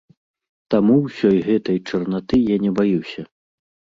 [0.73, 3.21] Таму ўсёй гэтай чарнаты я не баюся.